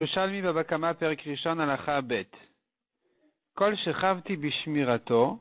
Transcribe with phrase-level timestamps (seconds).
[0.00, 2.22] ירושלמי בבא קמא פרק ראשון הלכה ב'
[3.54, 5.38] כל שכבתי בשמירתו,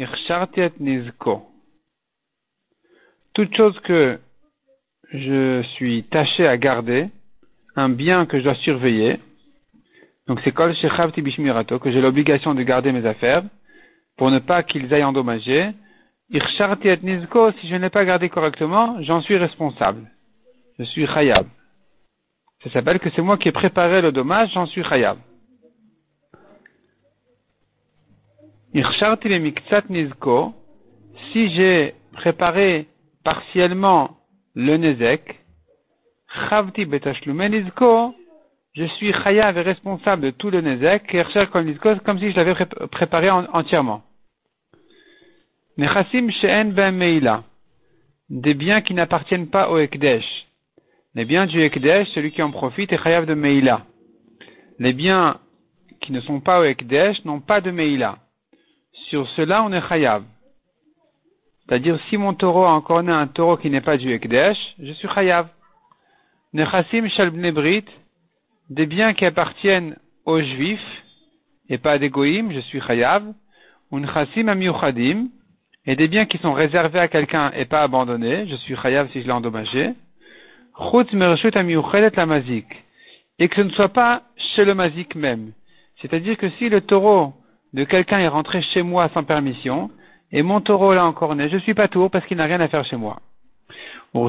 [0.00, 1.50] הכשרתי את נזקו.
[3.34, 4.20] Toute chose que
[5.12, 7.08] je suis taché à garder,
[7.74, 9.18] un bien que je dois surveiller,
[10.28, 13.42] donc c'est kol shechavti bishmirato, que j'ai l'obligation de garder mes affaires,
[14.16, 15.72] pour ne pas qu'ils aillent endommager.
[16.30, 20.02] Ircharti et nizko, si je ne l'ai pas gardé correctement, j'en suis responsable.
[20.78, 21.46] Je suis chayab.
[22.62, 24.82] Ça s'appelle que c'est moi qui ai préparé le dommage, j'en suis
[29.38, 30.54] miktsat nizko,
[31.32, 32.88] si j'ai préparé
[33.24, 34.18] partiellement
[34.54, 35.40] le nezek,
[36.48, 38.14] chavti betashlume nizko,
[38.74, 41.16] je suis chayav et responsable de tout le nezek,
[42.04, 42.54] comme si je l'avais
[42.90, 44.02] préparé entièrement.
[45.76, 47.44] Nechasim she'en ben meila,
[48.28, 50.47] des biens qui n'appartiennent pas au ekdesh.
[51.14, 53.86] Les biens du Ekdesh, celui qui en profite est Chayav de Meila.
[54.78, 55.38] Les biens
[56.00, 58.18] qui ne sont pas au Ekdesh n'ont pas de Meila.
[59.08, 60.22] Sur cela, on est Chayav.
[61.64, 65.08] C'est-à-dire, si mon taureau a encore un taureau qui n'est pas du Ekdesh, je suis
[65.08, 65.48] Chayav.
[66.52, 67.84] Nechassim Shalbnebrit,
[68.70, 71.02] des biens qui appartiennent aux Juifs
[71.70, 73.24] et pas à des Goïm, je suis Chayav.
[73.90, 75.28] Unchasim Amiuchadim,
[75.86, 79.22] et des biens qui sont réservés à quelqu'un et pas abandonnés, je suis Chayav si
[79.22, 79.94] je l'ai endommagé.
[83.40, 84.22] Et que ce ne soit pas
[84.54, 85.52] chez le mazik même.
[86.00, 87.32] C'est-à-dire que si le taureau
[87.72, 89.90] de quelqu'un est rentré chez moi sans permission,
[90.30, 92.68] et mon taureau là encore né, je suis pas tour parce qu'il n'a rien à
[92.68, 93.20] faire chez moi.
[94.14, 94.28] Et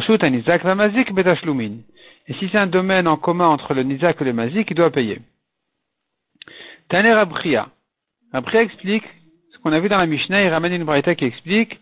[2.34, 5.22] si c'est un domaine en commun entre le nizak et le mazik, il doit payer.
[6.90, 7.70] Taner Abria.
[8.34, 9.06] Abria explique
[9.52, 11.80] ce qu'on a vu dans la Mishnah, il ramène une qui explique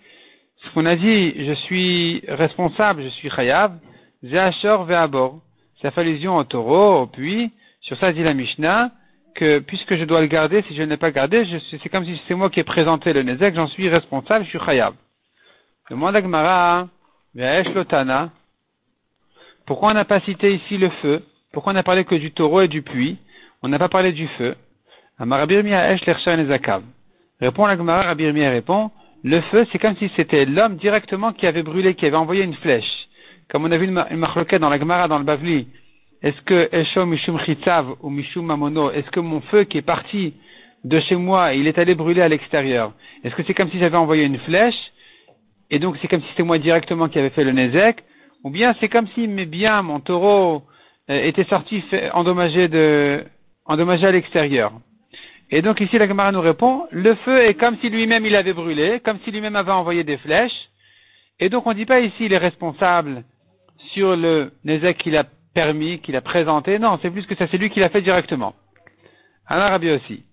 [0.63, 3.77] ce qu'on a dit, je suis responsable, je suis chayav,
[4.23, 5.39] Zéachor Ve'abor.
[5.81, 7.51] Ça fait allusion au taureau, au puits.
[7.81, 8.91] Sur ça dit la Mishnah
[9.35, 12.19] que puisque je dois le garder, si je ne l'ai pas gardé, c'est comme si
[12.27, 14.95] c'est moi qui ai présenté le Nezek, j'en suis responsable, je suis Chayab.
[15.91, 16.87] Demande à Gmara,
[17.35, 18.31] Lotana.
[19.67, 21.23] Pourquoi on n'a pas cité ici le feu?
[21.53, 23.19] Pourquoi on n'a parlé que du taureau et du puits?
[23.61, 24.55] On n'a pas parlé du feu.
[27.39, 28.91] Répond la Gemara, Rabbi répond,
[29.23, 32.53] le feu, c'est comme si c'était l'homme directement qui avait brûlé, qui avait envoyé une
[32.55, 33.06] flèche
[33.49, 35.67] comme on a vu une, une dans la Gemara, dans le Bavli,
[36.21, 40.33] est-ce que Esho Mishum Chitzav ou Mishum Mamono, est-ce que mon feu qui est parti
[40.83, 42.93] de chez moi, il est allé brûler à l'extérieur?
[43.23, 44.91] Est-ce que c'est comme si j'avais envoyé une flèche
[45.69, 48.03] et donc c'est comme si c'était moi directement qui avait fait le Nezek?
[48.43, 50.63] Ou bien c'est comme si mes biens, mon taureau,
[51.09, 51.83] euh, était sorti
[52.13, 53.23] endommagé, de,
[53.65, 54.73] endommagé à l'extérieur.
[55.51, 58.53] Et donc ici la Gemara nous répond, le feu est comme si lui-même il avait
[58.53, 60.69] brûlé, comme si lui-même avait envoyé des flèches,
[61.39, 63.23] et donc on ne dit pas ici il est responsable
[63.93, 66.79] sur le Nezek qu'il a permis, qu'il a présenté.
[66.79, 68.53] Non, c'est plus que ça, c'est lui qui l'a fait directement.
[69.49, 70.23] En arabe aussi.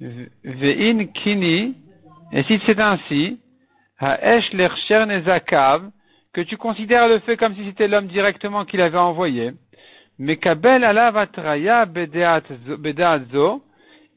[0.00, 1.74] Ve'in kini,
[2.32, 3.38] et si c'est ainsi,
[4.00, 5.90] ha'esh l'ercher nezakav,
[6.32, 9.52] que tu considères le fait comme si c'était l'homme directement qui l'avait envoyé,
[10.18, 11.86] mais kabel alav atraya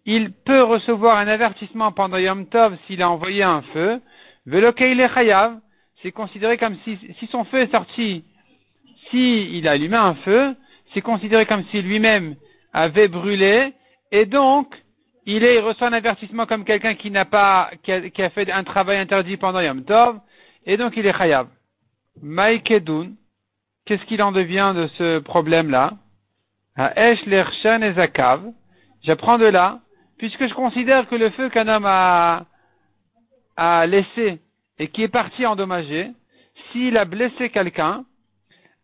[0.05, 4.01] il peut recevoir un avertissement pendant Yom Tov s'il a envoyé un feu,
[4.47, 5.59] velokeile chayav,
[6.01, 8.23] c'est considéré comme si son feu est sorti
[9.09, 10.55] s'il il a allumé un feu,
[10.93, 12.35] c'est considéré comme si lui-même
[12.73, 13.73] avait brûlé,
[14.11, 14.75] et donc,
[15.25, 18.97] il, est, reçoit un avertissement comme quelqu'un qui n'a pas, qui a, fait un travail
[18.97, 20.19] interdit pendant Yom Tov,
[20.65, 21.47] et donc il est chayav.
[22.21, 23.15] Maïkedoun,
[23.85, 25.93] qu'est-ce qu'il en devient de ce problème-là?
[26.75, 28.41] Ha'esh et zakav.
[29.03, 29.79] J'apprends de là,
[30.17, 32.45] puisque je considère que le feu qu'un homme a,
[33.55, 34.39] a laissé
[34.79, 36.11] et qui est parti endommagé,
[36.71, 38.05] s'il a blessé quelqu'un,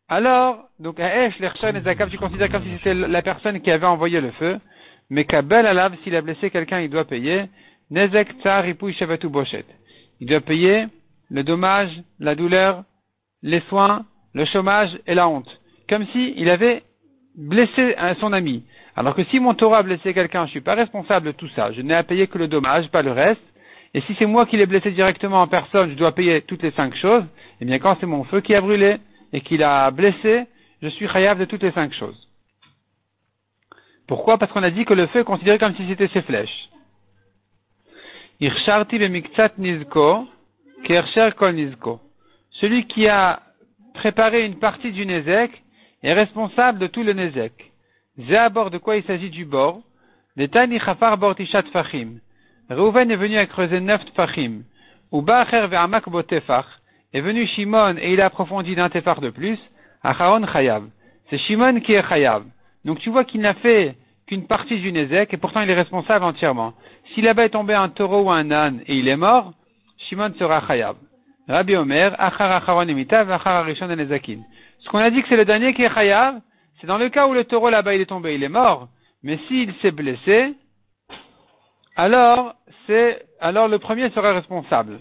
[0.07, 3.87] alors, donc, Aesh, l'Ershan et Zakav, tu considères comme si c'était la personne qui avait
[3.87, 4.59] envoyé le feu.
[5.09, 7.45] Mais Kabel Alav, s'il a blessé quelqu'un, il doit payer.
[7.89, 9.65] Nezek Shavatu Boshet.
[10.19, 10.85] Il doit payer
[11.29, 11.89] le dommage,
[12.19, 12.83] la douleur,
[13.41, 15.49] les soins, le chômage et la honte.
[15.89, 16.83] Comme si avait
[17.35, 18.63] blessé son ami.
[18.95, 21.49] Alors que si mon Torah a blessé quelqu'un, je ne suis pas responsable de tout
[21.49, 21.71] ça.
[21.71, 23.41] Je n'ai à payer que le dommage, pas le reste.
[23.93, 26.71] Et si c'est moi qui l'ai blessé directement en personne, je dois payer toutes les
[26.71, 27.23] cinq choses.
[27.61, 28.97] Eh bien, quand c'est mon feu qui a brûlé,
[29.35, 30.47] et qu'il a blessé,
[30.81, 32.29] je suis chayav de toutes les cinq choses.
[34.07, 34.37] Pourquoi?
[34.37, 36.69] Parce qu'on a dit que le feu est considéré comme si c'était ses flèches.
[42.61, 43.41] Celui qui a
[43.93, 45.51] préparé une partie du nezek
[46.01, 47.73] est responsable de tout le nezek.
[48.17, 49.81] Zé à bord de quoi il s'agit du bord?
[50.53, 51.17] Tani chafar
[51.73, 52.19] fachim.
[52.69, 54.63] Reuven est venu à creuser neuf fachim.
[57.15, 59.57] Est venu Shimon et il a approfondi d'un tefar de plus,
[60.03, 60.83] Acharon Chayav.
[61.29, 62.43] C'est Shimon qui est Chayav.
[62.83, 63.95] Donc tu vois qu'il n'a fait
[64.27, 66.73] qu'une partie du Nezek et pourtant il est responsable entièrement.
[67.13, 69.53] Si là-bas est tombé un taureau ou un âne et il est mort,
[69.97, 70.97] Shimon sera Chayab.
[71.47, 74.39] Rabbi Omer, Achar Acharon Emitav, Achar Arishon Nezakin.
[74.79, 76.41] Ce qu'on a dit que c'est le dernier qui est Chayab,
[76.81, 78.89] c'est dans le cas où le taureau là-bas il est tombé, il est mort.
[79.23, 80.53] Mais s'il s'est blessé,
[81.95, 82.55] alors
[82.87, 84.99] c'est alors le premier sera responsable.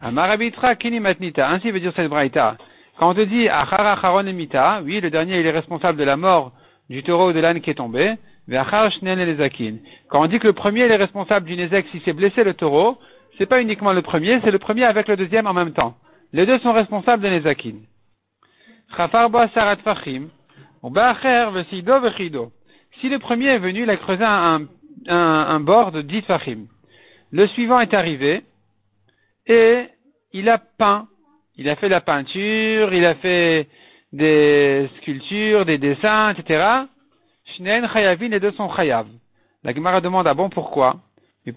[0.00, 2.56] Amarabitra Kini Matnita, ainsi veut dire cette braïta.
[2.98, 6.52] Quand on te dit Achar Emita, oui, le dernier il est responsable de la mort
[6.88, 8.16] du taureau ou de l'âne qui est tombé,
[8.48, 12.98] quand on dit que le premier est responsable du Nézek si c'est blessé le taureau,
[13.38, 15.94] c'est pas uniquement le premier, c'est le premier avec le deuxième en même temps.
[16.32, 17.76] Les deux sont responsables de Nezakin.
[23.00, 24.62] Si le premier est venu, il a creusé un,
[25.06, 26.66] un, bord de 10 fachim.
[27.30, 28.42] Le suivant est arrivé
[29.50, 29.88] et
[30.32, 31.08] il a peint.
[31.56, 33.68] Il a fait la peinture, il a fait
[34.12, 36.84] des sculptures, des dessins, etc.
[37.56, 39.06] Shnen chayavin, les deux sont chayav.
[39.62, 40.96] La Gemara demande, ah bon, pourquoi?
[41.46, 41.56] Est-ce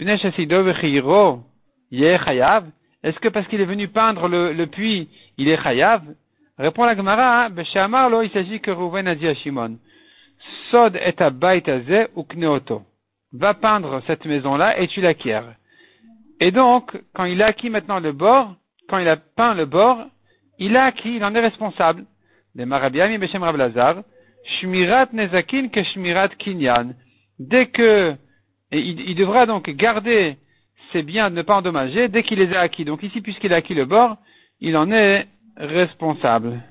[3.20, 5.08] que parce qu'il est venu peindre le, puits,
[5.38, 6.02] il est chayav?
[6.58, 9.78] Répond la Gemara, hein, il s'agit que Rouven a dit à Shimon,
[10.70, 11.16] Sod et
[12.16, 12.26] ou.
[13.34, 15.42] Va peindre cette maison-là et tu l'acquiers.
[16.44, 18.54] Et donc, quand il a acquis maintenant le bord,
[18.90, 20.04] quand il a peint le bord,
[20.60, 22.04] il a acquis, il en est responsable.
[22.54, 24.04] Les Marabiami Beshem Rablazar,
[24.60, 26.96] Shmirat Nezakin que Shmirat Kinyan.
[27.40, 28.14] Dès que,
[28.74, 30.36] et il, devra donc garder
[30.92, 32.84] ses biens, ne pas endommager, dès qu'il les a acquis.
[32.84, 34.18] Donc ici, puisqu'il a acquis le bord,
[34.60, 36.62] il en est responsable.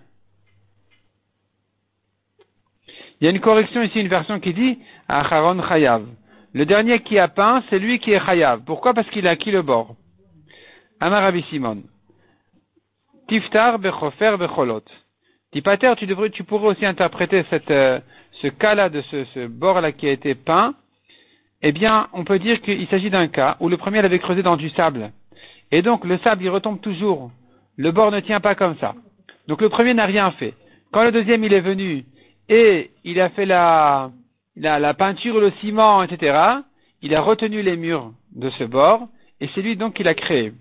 [3.22, 6.04] Il y a une correction ici, une version qui dit Acharon Chayav.
[6.54, 8.62] Le dernier qui a peint, c'est lui qui est Chayav.
[8.64, 8.92] Pourquoi?
[8.92, 9.96] Parce qu'il a acquis le bord.
[11.00, 11.82] Amarabi Simon.
[13.28, 14.84] Tiftar bechofer becholot.
[15.52, 18.00] Tipater, tu devrais, tu pourrais aussi interpréter cette, euh,
[18.40, 20.74] ce cas-là de ce, ce bord-là qui a été peint.
[21.62, 24.56] Eh bien, on peut dire qu'il s'agit d'un cas où le premier l'avait creusé dans
[24.56, 25.12] du sable.
[25.70, 27.30] Et donc, le sable, il retombe toujours.
[27.76, 28.94] Le bord ne tient pas comme ça.
[29.48, 30.54] Donc, le premier n'a rien fait.
[30.92, 32.04] Quand le deuxième, il est venu
[32.48, 34.10] et il a fait la,
[34.56, 36.38] la, la peinture, le ciment, etc.,
[37.02, 39.08] il a retenu les murs de ce bord
[39.40, 40.52] et c'est lui donc qui l'a créé.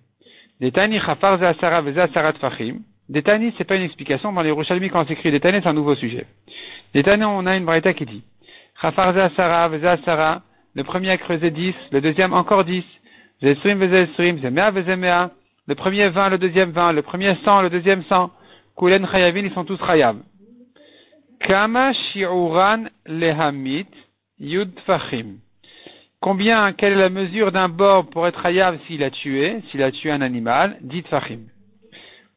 [3.09, 4.31] Détani, c'est pas une explication.
[4.31, 6.25] Dans les Rouchalmi, quand on s'écrit Détani, c'est un nouveau sujet.
[6.93, 8.23] Détani, on a une braïta qui dit
[8.81, 10.41] Chafarza Sara, Veza Sara,
[10.73, 12.83] le premier a creusé 10, le deuxième encore 10,
[13.43, 15.31] Zesrim Vezesrim, Zemea Vezemea,
[15.67, 18.31] le premier 20, le deuxième 20, le premier 100, le deuxième 100,
[18.77, 20.17] Kulen Chayavin, ils sont tous Chayav.
[21.43, 21.91] Kama
[23.05, 23.87] Lehamit
[24.39, 24.71] Yud.
[26.19, 29.91] Combien, quelle est la mesure d'un bord pour être Chayav s'il a tué, s'il a
[29.91, 31.39] tué un animal, dit Fachim.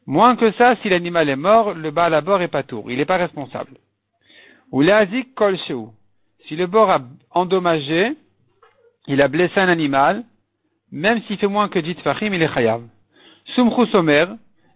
[0.07, 2.91] Moins que ça, si l'animal est mort, le bas à bord est pas tour.
[2.91, 3.77] Il n'est pas responsable.
[4.71, 5.57] Ou l'azik kol
[6.47, 6.99] Si le bord a
[7.31, 8.13] endommagé,
[9.07, 10.23] il a blessé un animal,
[10.91, 12.81] même s'il fait moins que dit fachim, il est chayav.
[13.55, 14.25] Sumchus somer,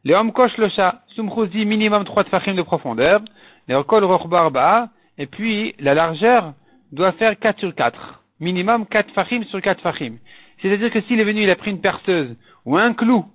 [0.03, 1.03] le homme kosh le chat.
[1.15, 3.21] Sumchus dit minimum 3 tfachim de profondeur,
[5.17, 6.53] et puis la largeur
[6.91, 8.23] doit faire 4 sur 4.
[8.39, 10.17] Minimum 4 fachim sur 4 fachim.
[10.61, 12.35] C'est-à-dire que s'il est venu, il a pris une perceuse
[12.65, 13.25] ou un clou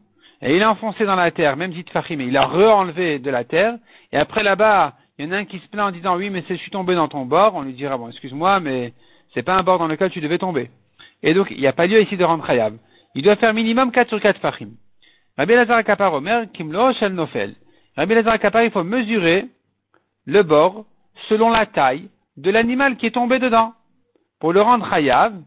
[0.44, 3.44] et il a enfoncé dans la terre, même dit Fahim, il a re-enlevé de la
[3.44, 3.76] terre,
[4.12, 6.44] et après là-bas, il y en a un qui se plaint en disant oui, mais
[6.46, 8.92] je suis tombé dans ton bord, on lui dira bon, excuse-moi, mais
[9.32, 10.70] c'est pas un bord dans lequel tu devais tomber.
[11.22, 12.76] Et donc, il n'y a pas lieu ici de rendre khayab.
[13.14, 14.72] Il doit faire minimum 4 sur 4 fahim.
[15.38, 17.54] Rabbi Lazar Kapar Omer, Kimlo Shel Nofel.
[17.96, 19.46] Rabbi Lazar Kapar, il faut mesurer
[20.26, 20.84] le bord
[21.28, 23.74] selon la taille de l'animal qui est tombé dedans.
[24.40, 25.42] Pour le rendre khayab,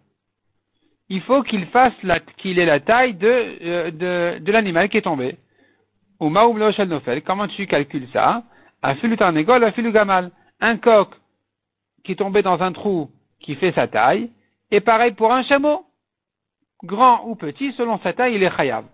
[1.09, 1.93] il faut qu'il fasse
[2.37, 5.37] qu'il ait la taille de, euh, de, de l'animal qui est tombé.
[6.19, 8.43] Ou nofel, comment tu calcules ça?
[8.83, 10.31] gamal.
[10.59, 11.09] Un coq
[12.03, 14.31] qui est tombé dans un trou qui fait sa taille,
[14.71, 15.85] et pareil pour un chameau.
[16.83, 18.85] Grand ou petit, selon sa taille, il est chayav.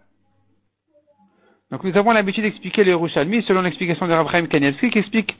[1.71, 5.35] Donc nous avons l'habitude d'expliquer les Rouchalmi selon l'explication de Rabbi Kanievski qui explique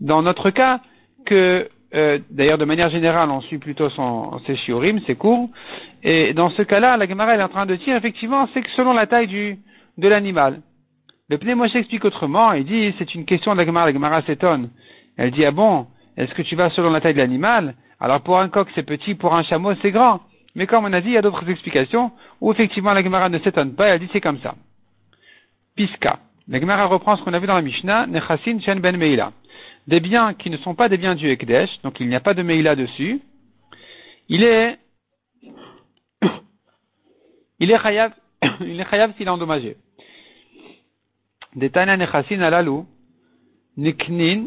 [0.00, 0.80] dans notre cas
[1.26, 5.48] que euh, d'ailleurs, de manière générale, on suit plutôt son, ses shiurim, ses cours.
[6.02, 8.92] Et dans ce cas-là, la Gemara est en train de dire, effectivement, c'est que selon
[8.92, 9.58] la taille du,
[9.98, 10.60] de l'animal.
[11.28, 14.70] Le Pneumoche explique autrement, il dit, c'est une question de la Gemara, la Gemara s'étonne.
[15.16, 17.74] Elle dit, ah bon, est-ce que tu vas selon la taille de l'animal?
[17.98, 20.20] Alors pour un coq, c'est petit, pour un chameau, c'est grand.
[20.54, 23.38] Mais comme on a dit, il y a d'autres explications où effectivement la Gemara ne
[23.38, 24.54] s'étonne pas, elle dit c'est comme ça.
[25.76, 26.18] Piska.
[26.48, 29.32] La Gemara reprend ce qu'on a vu dans la Mishnah, Nechasin Shen Ben Meila
[29.86, 32.34] des biens qui ne sont pas des biens du Ekdesh, donc il n'y a pas
[32.34, 33.20] de Meila dessus,
[34.28, 34.78] il est,
[37.58, 38.12] il est chayav,
[38.60, 39.76] il est s'il est endommagé.
[41.56, 42.84] Detana nechasin alalu,
[43.76, 44.44] niknin,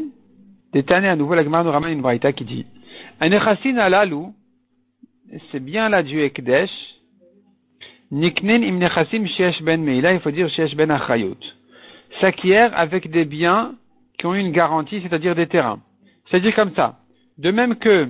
[0.72, 2.66] Detana à nouveau la Gemara nous ramène une braïta qui dit,
[3.20, 4.26] Anechasin alalu,
[5.50, 6.70] c'est bien là du Ekdesh.
[8.10, 11.36] Niknin im nechasim sheesh ben meila, il faut dire sheesh ben achayut.
[12.20, 13.74] S'acquiert avec des biens
[14.26, 15.80] ont une garantie, c'est-à-dire des terrains.
[16.26, 16.98] C'est-à-dire comme ça.
[17.38, 18.08] De même que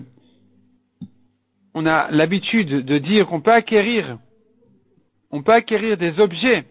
[1.75, 4.19] on a l'habitude de dire qu'on peut acquérir,
[5.31, 6.65] on peut acquérir des objets.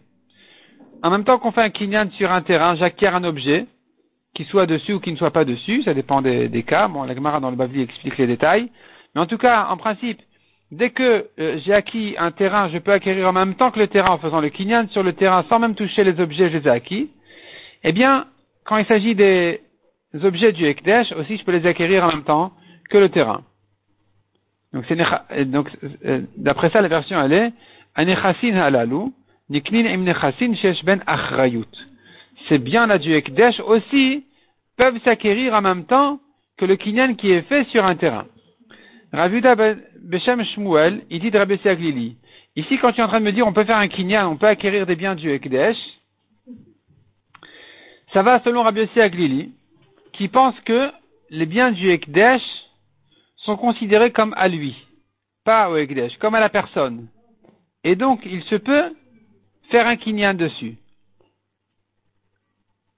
[1.01, 3.67] En même temps qu'on fait un kinyan sur un terrain, j'acquiers un objet,
[4.33, 6.87] qui soit dessus ou qui ne soit pas dessus, ça dépend des, cas.
[6.87, 8.69] Bon, la Gemara dans le Bavli explique les détails.
[9.13, 10.19] Mais en tout cas, en principe,
[10.71, 13.87] dès que euh, j'ai acquis un terrain, je peux acquérir en même temps que le
[13.87, 16.67] terrain en faisant le kinyan sur le terrain sans même toucher les objets, je les
[16.67, 17.11] ai acquis.
[17.83, 18.25] Eh bien,
[18.65, 19.61] quand il s'agit des
[20.23, 22.53] objets du Ekdesh, aussi je peux les acquérir en même temps
[22.89, 23.43] que le terrain.
[24.73, 24.91] Donc,
[25.45, 25.69] donc
[26.05, 27.53] euh, d'après ça, la version elle est
[29.49, 30.03] niknin im
[30.83, 31.65] ben achrayut.
[32.47, 34.25] C'est bien là du Ekdesh aussi
[34.77, 36.19] peuvent s'acquérir en même temps
[36.57, 38.25] que le kinyan qui est fait sur un terrain.
[39.11, 39.55] Ravuda
[40.01, 42.17] Beshem Shmuel, il dit de Rabbi Aglili.
[42.55, 44.37] Ici, quand tu es en train de me dire on peut faire un kinyan, on
[44.37, 45.77] peut acquérir des biens du Ekdesh,
[48.13, 49.53] ça va selon Rabbi Aglili,
[50.13, 50.91] qui pense que
[51.29, 52.43] les biens du Ekdesh
[53.37, 54.75] sont considérés comme à lui,
[55.43, 57.07] pas au Ekdesh, comme à la personne.
[57.83, 58.95] Et donc, il se peut
[59.69, 60.77] faire un kinyan dessus.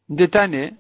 [0.10, 0.74] Détané,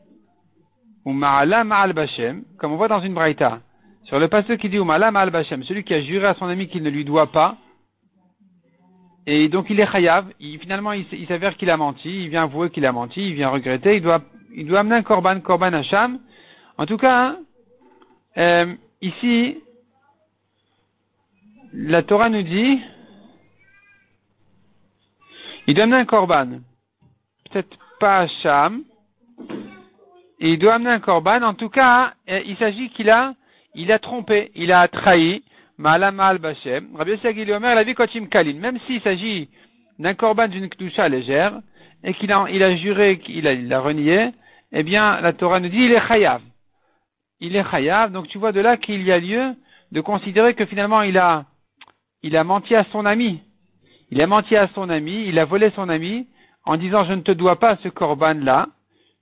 [1.05, 3.61] ou ma'ala ma'al bashem, comme on voit dans une braïta,
[4.03, 6.45] sur le passage qui dit ou ma'ala ma'al bashem, celui qui a juré à son
[6.45, 7.57] ami qu'il ne lui doit pas,
[9.27, 12.85] et donc il est chayav, finalement il, s'avère qu'il a menti, il vient avouer qu'il
[12.85, 14.21] a menti, il vient regretter, il doit,
[14.53, 16.19] il doit amener un korban, korban hacham.
[16.77, 17.37] En tout cas, hein,
[18.37, 19.57] euh, Ici,
[21.73, 22.81] la Torah nous dit,
[25.67, 26.59] il doit amener un korban.
[27.51, 28.83] Peut-être pas Hacham.
[30.39, 31.43] Et il doit amener un korban.
[31.43, 33.35] En tout cas, euh, il s'agit qu'il a,
[33.75, 35.43] il a trompé, il a trahi.
[35.77, 36.95] Ma'alam al Bashem.
[36.95, 38.59] Rabbi Yossi Omer, la vie Kochim Kalin.
[38.59, 39.49] Même s'il s'agit
[39.99, 41.59] d'un korban d'une kdusha légère,
[42.03, 44.29] et qu'il a, il a juré qu'il a, renié,
[44.71, 46.41] eh bien, la Torah nous dit, il est chayav
[47.39, 48.11] il est chayav.
[48.11, 49.55] Donc tu vois de là qu'il y a lieu
[49.91, 51.45] de considérer que finalement il a,
[52.23, 53.41] il a menti à son ami.
[54.11, 56.27] Il a menti à son ami, il a volé son ami
[56.65, 58.67] en disant je ne te dois pas ce corban là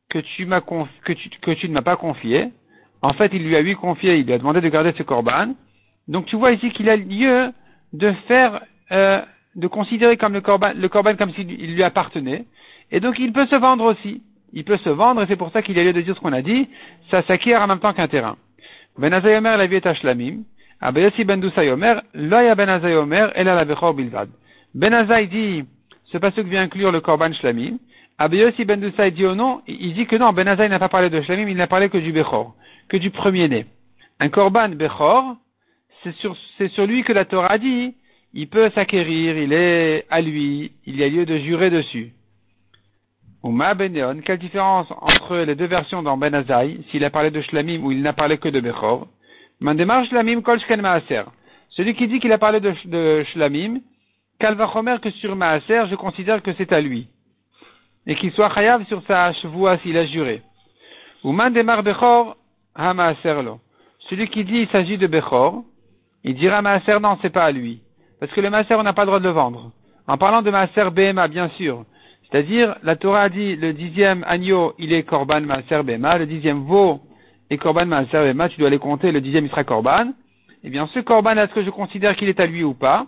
[0.10, 2.52] que tu m'as que tu, que tu ne m'as pas confié.
[3.02, 5.56] En fait, il lui a lui confié, il lui a demandé de garder ce corban.
[6.08, 7.52] Donc tu vois ici qu'il a lieu
[7.94, 9.22] de faire, euh,
[9.56, 12.46] de considérer comme le corban, le corban comme s'il lui appartenait.
[12.92, 14.22] Et donc il peut se vendre aussi
[14.54, 16.32] il peut se vendre, et c'est pour ça qu'il a lieu de dire ce qu'on
[16.32, 16.70] a dit,
[17.10, 18.38] ça s'acquiert en même temps qu'un terrain.
[18.98, 20.44] Ben Azayomer la vie est ashlamim,
[20.82, 24.30] ben Dusayomer, loya ben Azayomer, la bechor bilvad.
[24.76, 25.66] Ben Azay dit,
[26.06, 27.78] ce passage vient inclure le korban shlamim,
[28.20, 31.10] Abayasi ben Dusay dit oh non, il dit que non, Ben Azay n'a pas parlé
[31.10, 32.54] de shlamim, il n'a parlé que du bechor,
[32.88, 33.66] que du premier-né.
[34.20, 35.36] Un korban bechor,
[36.04, 37.96] c'est sur, lui que la Torah dit,
[38.34, 42.14] il peut s'acquérir, il est à lui, il y a lieu de jurer dessus
[43.44, 47.30] ou Ma Beneon, quelle différence entre les deux versions dans Ben Azaï, s'il a parlé
[47.30, 49.08] de Shlamim ou il n'a parlé que de Bechor
[49.60, 51.24] Mandemar Shlamim kol Maaser.
[51.70, 53.82] Celui qui dit qu'il a parlé de, de Shlamim,
[54.40, 57.08] Kalvachomer que sur Maaser, je considère que c'est à lui.
[58.08, 60.42] Et qu'il soit chayav sur sa chevoua s'il a juré.
[61.24, 62.38] Ou Mandemar Bechor,
[62.76, 63.42] ha Maaser.
[64.10, 65.64] Celui qui dit il s'agit de Bechor,
[66.24, 67.82] il dira Maaser non, c'est pas à lui.
[68.20, 69.72] Parce que le Maaser, on n'a pas le droit de le vendre.
[70.08, 71.86] En parlant de Maaser Bema, bien sûr,
[72.34, 76.64] c'est-à-dire, la Torah a dit, le dixième agneau, il est korban maaser bema, le dixième
[76.64, 77.00] veau
[77.52, 80.14] est korban maaser bema, tu dois les compter, le dixième il sera korban.
[80.64, 83.06] Eh bien, ce korban, est-ce que je considère qu'il est à lui ou pas?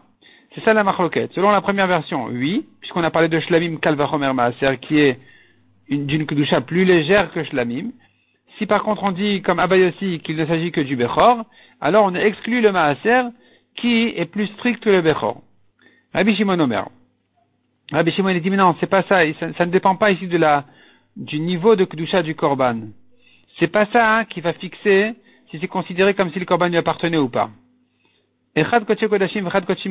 [0.53, 1.33] C'est ça la machloquette.
[1.33, 5.19] Selon la première version, oui, puisqu'on a parlé de shlamim kalvachomer maaser, qui est
[5.89, 7.89] d'une kedusha plus légère que shlamim.
[8.57, 11.45] Si par contre on dit, comme Abayossi, qu'il ne s'agit que du bechor,
[11.81, 13.23] alors on exclut le maaser,
[13.75, 15.41] qui est plus strict que le bechor.
[16.13, 16.87] Rabbi Shimon Omer.
[17.91, 20.37] Rabbi Shimon il dit mais non, c'est pas ça, ça, ne dépend pas ici de
[20.37, 20.63] la,
[21.17, 22.77] du niveau de Kedusha du Korban.
[23.59, 25.13] C'est pas ça hein, qui va fixer
[25.51, 27.49] si c'est considéré comme si le Korban lui appartenait ou pas.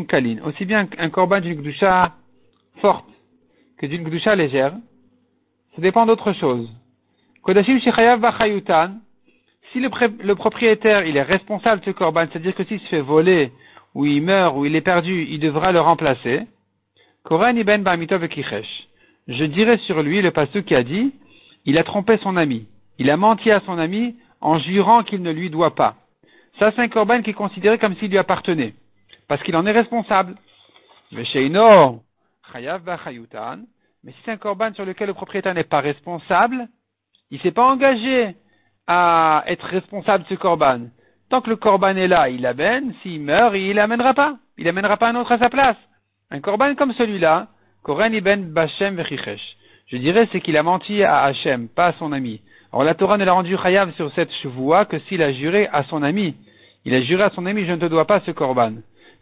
[0.06, 0.38] Kalin.
[0.44, 2.14] Aussi bien un Korban d'une Kedusha
[2.80, 3.08] forte
[3.78, 4.72] que d'une Kedusha légère,
[5.76, 6.70] ça dépend d'autre chose.
[7.44, 9.00] Kodashim Shechayav Vachayutan,
[9.70, 9.90] si le,
[10.24, 13.52] le, propriétaire il est responsable de ce Korban, c'est-à-dire que s'il se fait voler,
[13.94, 16.46] ou il meurt, ou il est perdu, il devra le remplacer.
[19.28, 21.12] Je dirais sur lui le pasteur qui a dit,
[21.66, 22.66] il a trompé son ami.
[22.98, 25.96] Il a menti à son ami en jurant qu'il ne lui doit pas.
[26.58, 28.74] Ça, c'est un korban qui est considéré comme s'il lui appartenait.
[29.28, 30.36] Parce qu'il en est responsable.
[31.12, 31.32] Mais si
[34.24, 36.68] c'est un korban sur lequel le propriétaire n'est pas responsable,
[37.30, 38.34] il s'est pas engagé
[38.86, 40.88] à être responsable de ce korban.
[41.30, 42.94] Tant que le corban est là, il l'amène.
[43.02, 44.36] S'il meurt, il l'amènera pas.
[44.58, 45.76] Il n'amènera pas un autre à sa place.
[46.30, 47.48] Un corban comme celui-là,
[47.82, 49.56] Koren Ibn Bashem Vechichesh.
[49.86, 52.40] Je dirais, c'est qu'il a menti à Hachem, pas à son ami.
[52.72, 55.84] Alors la Torah ne l'a rendu chayav sur cette chevoie que s'il a juré à
[55.84, 56.34] son ami.
[56.84, 58.72] Il a juré à son ami, je ne te dois pas ce corban.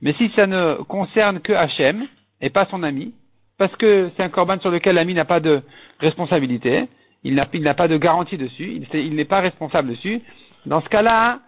[0.00, 2.06] Mais si ça ne concerne que Hachem,
[2.40, 3.14] et pas son ami,
[3.59, 5.62] parce que c'est un corban sur lequel l'ami n'a pas de
[6.00, 6.88] responsabilité,
[7.25, 10.21] il n'a pas de garantie dessus, il n'est pas responsable dessus,
[10.67, 11.41] dans ce cas-là,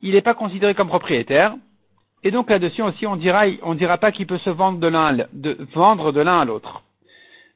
[0.00, 1.54] il n'est pas considéré comme propriétaire,
[2.24, 5.26] et donc là-dessus aussi, on dira, on dira pas qu'il peut se vendre de l'un,
[5.74, 6.82] vendre de l'un à l'autre.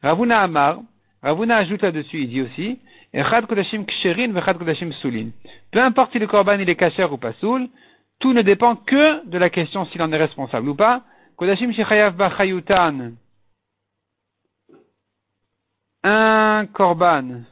[0.02, 0.78] Ravuna Amar,
[1.22, 2.78] Ravuna ajoute là-dessus, il dit aussi.
[3.12, 3.20] Peu
[5.80, 7.68] importe si le korban il est kacher ou pas soul,
[8.18, 11.02] tout ne dépend que de la question s'il en est responsable ou pas.
[16.02, 17.42] Un korban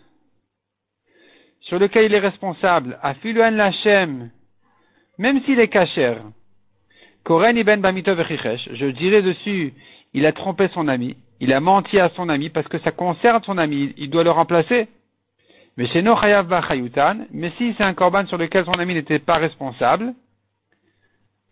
[1.65, 4.31] sur lequel il est responsable, Afiluan Lachem,
[5.19, 6.17] même s'il est kacher,
[7.25, 9.73] Koren Ibn Bamito je dirais dessus,
[10.13, 13.43] il a trompé son ami, il a menti à son ami parce que ça concerne
[13.45, 14.89] son ami, il doit le remplacer.
[15.77, 19.39] Mais chez Nochayav Bachayutan, mais si c'est un korban sur lequel son ami n'était pas
[19.39, 20.15] responsable,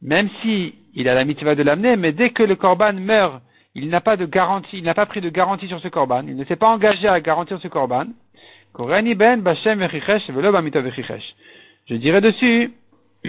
[0.00, 3.42] même si il a la mitzvah de l'amener, mais dès que le korban meurt,
[3.75, 6.37] il n'a pas de garantie, il n'a pas pris de garantie sur ce korban, il
[6.37, 8.07] ne s'est pas engagé à garantir ce korban.
[8.79, 9.55] Ben
[11.87, 12.73] Je dirais dessus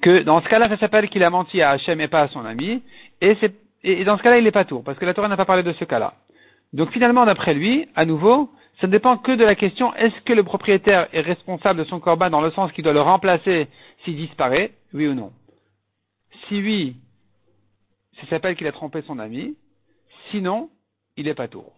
[0.00, 2.44] que dans ce cas-là, ça s'appelle qu'il a menti à Hachem et pas à son
[2.44, 2.82] ami,
[3.20, 3.36] et,
[3.84, 5.62] et dans ce cas-là, il n'est pas tour, parce que la Torah n'a pas parlé
[5.62, 6.14] de ce cas-là.
[6.72, 10.32] Donc finalement, d'après lui, à nouveau, ça ne dépend que de la question est-ce que
[10.32, 13.68] le propriétaire est responsable de son corban dans le sens qu'il doit le remplacer
[14.04, 15.32] s'il disparaît, oui ou non.
[16.46, 16.96] Si oui,
[18.20, 19.56] ça s'appelle qu'il a trompé son ami.
[20.30, 20.70] Sinon,
[21.16, 21.77] il n'est pas tour.